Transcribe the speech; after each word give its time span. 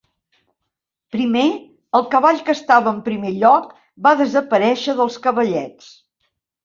Primer, 1.15 1.43
el 1.99 2.07
cavall 2.15 2.41
que 2.47 2.55
estava 2.59 2.93
en 2.95 3.03
primer 3.09 3.35
lloc 3.43 3.69
va 4.09 4.15
desaparèixer 4.23 4.97
dels 5.03 5.21
cavallets. 5.27 5.93